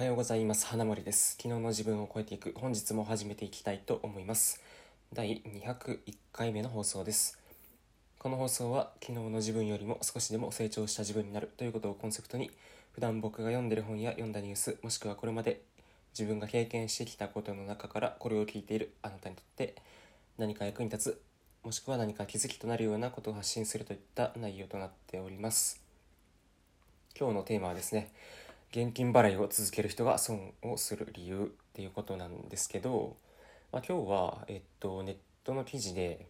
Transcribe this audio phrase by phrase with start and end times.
[0.00, 0.66] はようございます。
[0.66, 1.32] 花森です。
[1.32, 2.54] 昨日の自分を超えていく。
[2.56, 4.62] 本日も始めていきたいと思います。
[5.12, 7.38] 第201回目の放送です。
[8.18, 11.50] この放送は昨日の自分よりも少しでも成長した自分になる。
[11.54, 12.50] ということをコンセプトに
[12.92, 15.60] 普段僕が読んでる本や読んだニュースもしくはこれまで
[16.18, 19.74] 自分が経験してきたことの中からこれを聞いているあなたにとって
[20.38, 21.20] 何か役に立つ
[21.62, 25.78] もしくは何か気づきとなるようなことを発信するといった内容となっております。
[27.18, 28.10] 今日のテーマはですね
[28.72, 33.16] 現金払いを続ける人が損をする理由っていうことなんですけど、
[33.72, 36.28] まあ、今日は、えっと、ネットの記事で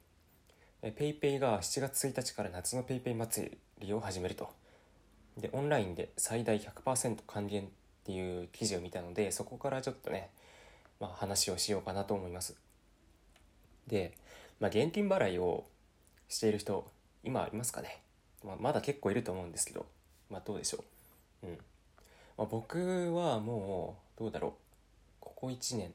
[0.83, 4.49] PayPay が7月1日から夏の PayPay 祭りを始めると。
[5.37, 7.69] でオンラインで最大100%還元っ
[8.05, 10.31] ていう記事を見たのでそこからちょっとね、
[10.99, 12.57] まあ、話をしようかなと思います。
[13.87, 14.17] で、
[14.59, 15.65] まあ、現金払いを
[16.29, 16.91] している人
[17.23, 18.03] 今いますかね、
[18.43, 19.85] まあ、まだ結構いると思うんですけど
[20.31, 20.85] まあどうでしょ
[21.43, 21.47] う？
[21.47, 21.59] うん。
[22.41, 22.79] まあ、僕
[23.15, 24.53] はもうどうだろう
[25.21, 25.93] ここ1年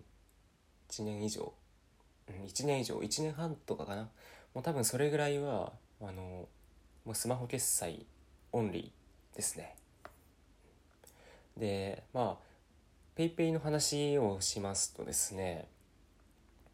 [0.92, 1.52] 1年以上、
[2.30, 2.98] うん、1年以上。
[2.98, 4.04] 1年半とかかな。
[4.54, 6.48] もう多分それぐらいはあの
[7.04, 8.06] もうスマホ決済
[8.52, 9.76] オンリーですね。
[11.58, 15.68] でまあ PayPay の話をしますとですね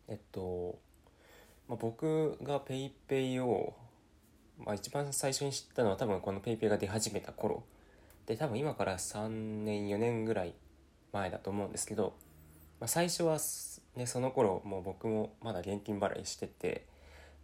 [0.10, 0.80] えっと、
[1.70, 3.74] まあ、僕が PayPay を、
[4.60, 7.64] まあ、一番最初に知ったのは多分この PayPay が出始めた頃
[8.26, 10.54] で多分今から3年4年ぐらい
[11.12, 12.14] 前だと思うんですけど、
[12.80, 13.38] まあ、最初は、
[13.96, 16.86] ね、その頃もう僕もまだ現金払いしてて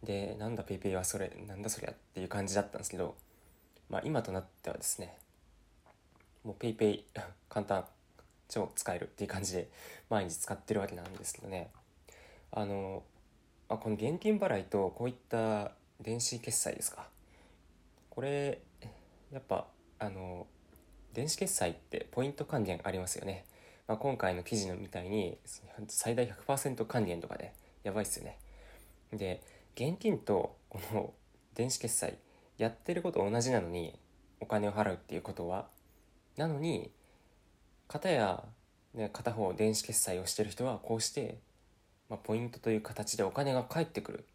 [0.04, 3.16] でなんだ PayPay はそれなんだそりゃっていう感じだったんですけど、
[3.90, 5.18] まあ、今となってはですね
[6.44, 7.04] もう PayPay
[7.50, 7.86] 簡単
[8.48, 9.70] 超使えるっていう感じで
[10.10, 11.70] 毎日使ってるわけなんですけどね。
[12.52, 13.04] あの、
[13.68, 17.10] まあ、この現金払いとこういった電子決済ですか。
[18.10, 18.62] これ
[19.32, 19.68] やっぱ
[20.00, 20.48] あの
[21.14, 23.46] 電子決済ってポイント還元ありますよね。
[23.88, 25.38] まあ、今回の記事のみたいに
[25.88, 28.38] 最大100%還元とかでやばいっすよね。
[29.14, 29.42] で、
[29.76, 31.14] 現金とこの
[31.56, 32.18] 電子決済
[32.58, 33.98] やってること同じなのに
[34.40, 35.68] お金を払うっていうことは？
[36.36, 36.92] なのに
[37.88, 38.44] 片や、
[38.94, 41.40] ね、片方電子決済をしてる人はこうして、
[42.10, 44.26] まあ、ポイントという形でお金が返ってくる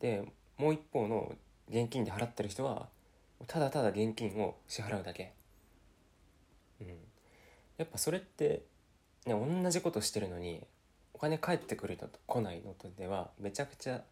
[0.00, 0.24] で
[0.56, 1.32] もう一方の
[1.68, 2.88] 現金で払ってる人は
[3.46, 5.32] ただただ現金を支払うだけ、
[7.80, 8.60] やっぱそれって、
[9.24, 10.60] ね、同じことしてるのに
[11.14, 14.02] お金返ってくるのと来ないのとではめちゃくちゃ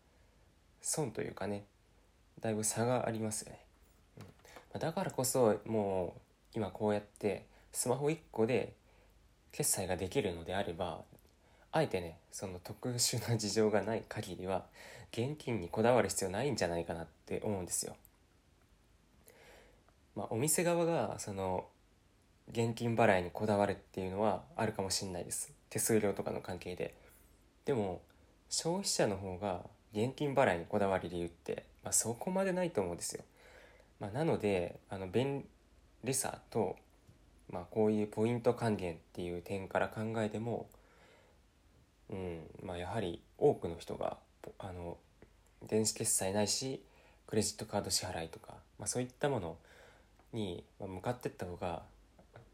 [0.80, 1.64] 損というかね
[2.40, 3.60] だいぶ差がありますよね、
[4.74, 6.20] うん、だからこそもう
[6.54, 8.72] 今こうやってスマホ1個で
[9.52, 11.02] 決済ができるのであれば
[11.70, 14.64] あえてねその特殊な事情がない限りは
[15.12, 17.96] 現金にこだわる必要ないんじゃないかなって思うんですよ。
[20.16, 21.66] まあ、お店側がその
[22.50, 25.52] 現金払いにこだわるっていうのはあるかもしれないです。
[25.70, 26.94] 手数料とかの関係で。
[27.64, 28.00] でも
[28.48, 29.60] 消費者の方が
[29.92, 33.22] 現金払いにこだわる理由って、まあ、そこまでないと思うんですよ、
[34.00, 35.44] まあ、なのであの便
[36.04, 36.76] 利さと、
[37.50, 40.66] まあ、こういうポイント還元っていう点から考えても、
[42.10, 44.16] うんまあ、やはり多くの人が
[44.58, 44.96] あの
[45.66, 46.82] 電子決済ないし
[47.26, 49.56] クレジットカード支払いとか、まあ、そういったもの
[50.32, 51.82] に向かってった方が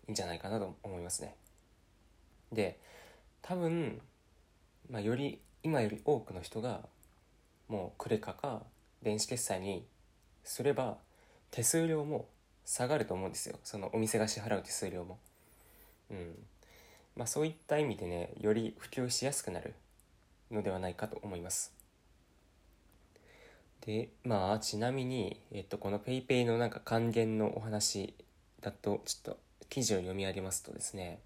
[0.06, 1.36] いいんじゃないかなと思いますね。
[2.52, 2.78] で
[3.42, 4.00] 多分、
[4.90, 6.80] まあ、より今より多くの人が
[7.68, 8.62] もうクレカか
[9.02, 9.86] 電子決済に
[10.44, 10.98] すれば
[11.50, 12.28] 手数料も
[12.64, 15.18] 下がると思うんですよそのお店が支払う手数料も。
[16.10, 16.34] うん
[17.16, 19.74] まあ、そういった意味でねより普及しやすくなる
[20.50, 21.72] のではないかと思います。
[23.86, 28.14] でまあちなみに、えっと、この PayPay のなんか還元のお話
[28.60, 29.38] だとちょっと
[29.68, 31.20] 記事を読み上げますとですね、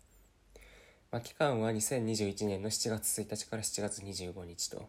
[1.10, 4.88] まあ、期間は2021年の7月1日から7月25日と。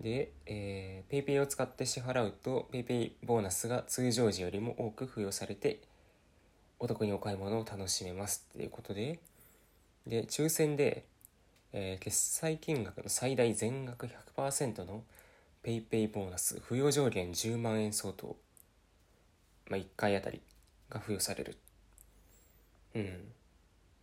[0.00, 5.80] で、えー、PayPay を使って支払うと PayPay ボーナスが通常時よりも多く付与されて
[6.78, 9.20] お得にお買い物を楽しめますっていうことで、
[10.06, 11.06] で、抽選で、
[11.72, 14.06] えー、決済金額の最大全額
[14.36, 15.02] 100%の
[15.64, 18.36] PayPay ボーナス付与上限10万円相当、
[19.68, 20.42] まあ、1回あたり
[20.90, 21.56] が付与される
[22.96, 23.32] うん。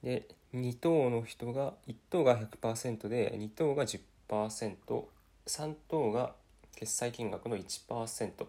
[0.04, 5.06] で、2等の人が、1等が100%で、2等が10%、
[5.48, 6.34] 3等が
[6.76, 8.46] 決済金額の1%。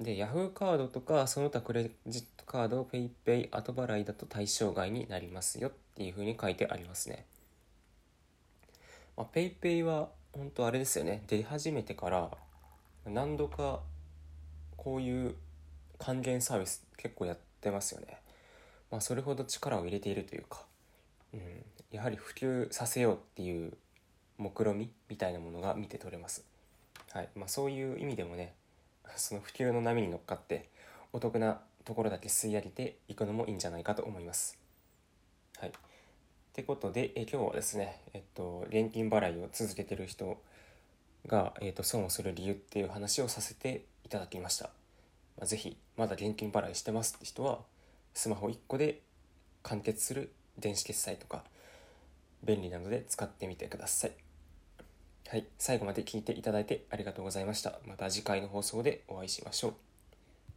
[0.00, 7.24] で、Yahoo カードとか、その他クレジットカード、PayPay 後払いだと対象外になりますよっていうふうに書いてありますね。
[9.16, 11.24] PayPay は本当あれですよね。
[11.26, 12.30] 出始めてから
[13.06, 13.80] 何度か
[14.76, 15.34] こういう
[15.98, 18.17] 還元サービス結構やってますよね。
[18.90, 20.64] まあ、それほど力を入れているというか、
[21.34, 21.40] うん、
[21.90, 23.72] やはり普及させようっていう
[24.38, 26.44] 目論みみたいなものが見て取れます。
[27.12, 28.54] はいまあ、そういう意味でもね
[29.16, 30.68] その普及の波に乗っかって
[31.12, 34.58] お得なところだけ吸い上げていくのもいいんじゃないかと思います。
[35.58, 35.70] はい。
[35.70, 35.72] っ
[36.52, 40.42] てことで、え今日はですね、えっと、現金払いを続けてる人
[41.26, 44.66] が、えっと、損をする理由っていう話をさせていただきました。
[45.36, 47.60] まあ、ぜひ、まだ現金払いしてますって人は、
[48.18, 49.00] スマホ1個で
[49.62, 51.44] 完結する電子決済とか、
[52.42, 54.12] 便利なので使ってみてください。
[55.28, 57.78] はい、最後まで聞いていただいてありがとうございました。
[57.86, 59.87] また次回の放送でお会いしましょう。